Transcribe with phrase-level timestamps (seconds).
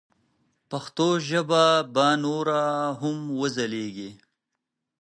[0.69, 1.63] پښتو ژبه
[1.93, 2.61] به نوره
[3.01, 4.11] هم وځلیږي.